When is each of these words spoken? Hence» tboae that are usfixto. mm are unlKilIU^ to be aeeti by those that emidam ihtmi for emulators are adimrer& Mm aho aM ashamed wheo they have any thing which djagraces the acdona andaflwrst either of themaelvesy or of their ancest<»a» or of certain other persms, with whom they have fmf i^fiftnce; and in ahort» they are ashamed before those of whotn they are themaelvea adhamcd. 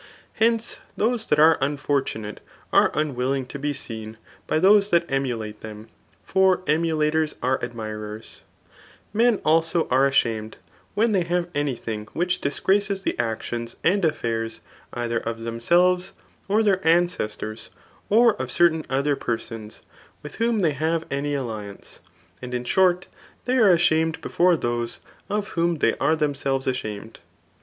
Hence» 0.33 0.79
tboae 0.97 1.27
that 1.29 1.37
are 1.37 1.59
usfixto. 1.59 2.15
mm 2.21 2.37
are 2.73 2.89
unlKilIU^ 2.93 3.47
to 3.49 3.59
be 3.59 3.71
aeeti 3.71 4.15
by 4.47 4.57
those 4.57 4.89
that 4.89 5.07
emidam 5.09 5.53
ihtmi 5.53 5.89
for 6.23 6.57
emulators 6.65 7.35
are 7.43 7.59
adimrer& 7.59 8.41
Mm 9.13 9.41
aho 9.45 9.87
aM 9.91 10.03
ashamed 10.03 10.57
wheo 10.97 11.13
they 11.13 11.21
have 11.25 11.49
any 11.53 11.75
thing 11.75 12.07
which 12.13 12.41
djagraces 12.41 13.03
the 13.03 13.13
acdona 13.19 13.75
andaflwrst 13.83 14.61
either 14.93 15.19
of 15.19 15.37
themaelvesy 15.37 16.13
or 16.47 16.57
of 16.61 16.65
their 16.65 16.77
ancest<»a» 16.77 17.69
or 18.09 18.33
of 18.41 18.51
certain 18.51 18.83
other 18.89 19.15
persms, 19.15 19.81
with 20.23 20.37
whom 20.37 20.61
they 20.61 20.71
have 20.73 21.07
fmf 21.09 21.43
i^fiftnce; 21.43 21.99
and 22.41 22.55
in 22.55 22.63
ahort» 22.63 23.03
they 23.45 23.55
are 23.59 23.69
ashamed 23.69 24.19
before 24.21 24.57
those 24.57 24.97
of 25.29 25.49
whotn 25.51 25.77
they 25.79 25.95
are 25.97 26.15
themaelvea 26.17 26.73
adhamcd. 26.73 27.17